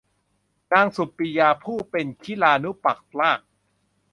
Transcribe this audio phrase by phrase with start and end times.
[0.71, 3.39] นางสุปปิยา ผู้เป็นคิลานุปัฎฐาก